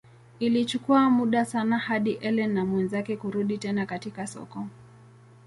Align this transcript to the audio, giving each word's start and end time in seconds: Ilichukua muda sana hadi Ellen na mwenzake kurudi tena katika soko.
Ilichukua 0.39 1.09
muda 1.09 1.45
sana 1.45 1.77
hadi 1.77 2.11
Ellen 2.11 2.53
na 2.53 2.65
mwenzake 2.65 3.17
kurudi 3.17 3.57
tena 3.57 3.85
katika 3.85 4.27
soko. 4.27 4.67